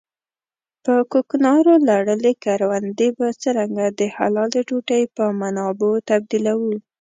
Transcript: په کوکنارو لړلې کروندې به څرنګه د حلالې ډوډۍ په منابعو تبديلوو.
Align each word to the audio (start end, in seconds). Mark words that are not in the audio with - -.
په 0.85 0.93
کوکنارو 1.11 1.73
لړلې 1.89 2.31
کروندې 2.43 3.09
به 3.17 3.27
څرنګه 3.43 3.85
د 3.99 4.01
حلالې 4.15 4.61
ډوډۍ 4.67 5.03
په 5.15 5.23
منابعو 5.41 6.03
تبديلوو. 6.09 6.73